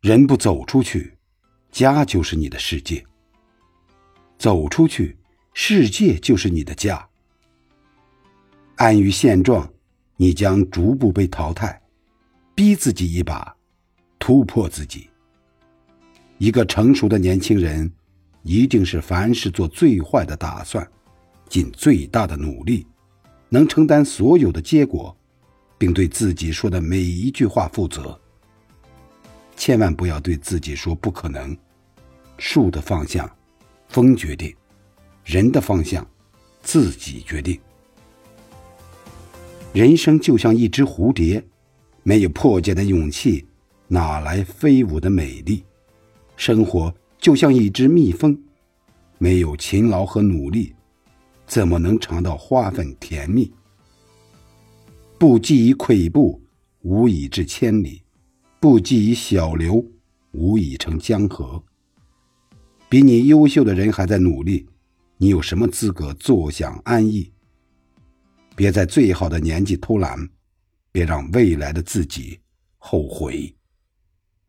[0.00, 1.14] 人不走出去，
[1.70, 3.04] 家就是你的世界；
[4.38, 5.14] 走出去，
[5.52, 7.06] 世界就是你的家。
[8.76, 9.70] 安于现状，
[10.16, 11.78] 你将逐步被淘汰。
[12.54, 13.54] 逼自己一把，
[14.18, 15.10] 突破自己。
[16.38, 17.90] 一个成熟的年轻人，
[18.42, 20.86] 一定是凡事做最坏的打算，
[21.46, 22.86] 尽最大的努力，
[23.50, 25.14] 能承担所有的结果，
[25.76, 28.18] 并对自己说的每一句话负责。
[29.60, 31.54] 千万不要对自己说不可能。
[32.38, 33.30] 树的方向，
[33.88, 34.50] 风决定；
[35.22, 36.04] 人的方向，
[36.62, 37.60] 自己决定。
[39.74, 41.44] 人生就像一只蝴蝶，
[42.02, 43.46] 没有破茧的勇气，
[43.86, 45.62] 哪来飞舞的美丽？
[46.36, 48.42] 生活就像一只蜜蜂，
[49.18, 50.74] 没有勤劳和努力，
[51.46, 53.52] 怎么能尝到花粉甜蜜？
[55.18, 56.40] 不积跬步，
[56.80, 58.02] 无以至千里。
[58.60, 59.82] 不积以小流，
[60.32, 61.64] 无以成江河。
[62.90, 64.68] 比你优秀的人还在努力，
[65.16, 67.32] 你有什么资格坐享安逸？
[68.54, 70.28] 别在最好的年纪偷懒，
[70.92, 72.38] 别让未来的自己
[72.76, 73.50] 后悔。